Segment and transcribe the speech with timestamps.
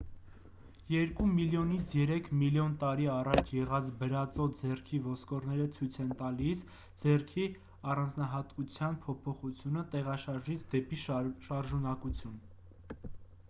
[0.91, 6.65] երկու միլիոնից երեք միլիոն տարի առաջ եղած բրածո ձեռքի ոսկորները ցույց են տալիս
[7.03, 7.45] ձեռքի
[7.93, 12.45] առանձնահատկության փոփոխությունը տեղաշարժից դեպի շարժունակություն